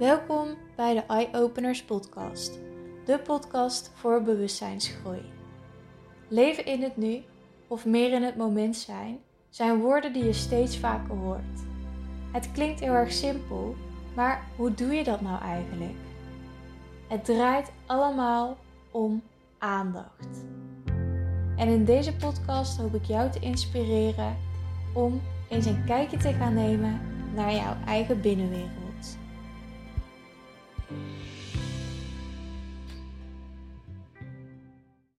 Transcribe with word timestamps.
Welkom 0.00 0.48
bij 0.76 0.94
de 0.94 1.02
Eye 1.06 1.28
Openers 1.32 1.84
Podcast, 1.84 2.58
de 3.04 3.18
podcast 3.18 3.90
voor 3.94 4.22
bewustzijnsgroei. 4.22 5.20
Leven 6.28 6.66
in 6.66 6.82
het 6.82 6.96
nu 6.96 7.22
of 7.68 7.86
meer 7.86 8.12
in 8.12 8.22
het 8.22 8.36
moment 8.36 8.76
zijn, 8.76 9.18
zijn 9.48 9.80
woorden 9.80 10.12
die 10.12 10.24
je 10.24 10.32
steeds 10.32 10.78
vaker 10.78 11.14
hoort. 11.14 11.60
Het 12.32 12.52
klinkt 12.52 12.80
heel 12.80 12.92
erg 12.92 13.12
simpel, 13.12 13.74
maar 14.14 14.46
hoe 14.56 14.74
doe 14.74 14.94
je 14.94 15.04
dat 15.04 15.20
nou 15.20 15.42
eigenlijk? 15.42 15.98
Het 17.08 17.24
draait 17.24 17.72
allemaal 17.86 18.56
om 18.90 19.22
aandacht. 19.58 20.44
En 21.56 21.68
in 21.68 21.84
deze 21.84 22.16
podcast 22.16 22.78
hoop 22.78 22.94
ik 22.94 23.04
jou 23.04 23.30
te 23.30 23.38
inspireren 23.38 24.36
om 24.94 25.20
eens 25.48 25.66
een 25.66 25.84
kijkje 25.84 26.16
te 26.16 26.32
gaan 26.32 26.54
nemen 26.54 27.00
naar 27.34 27.52
jouw 27.52 27.76
eigen 27.86 28.20
binnenwereld. 28.20 28.79
Música 30.90 31.39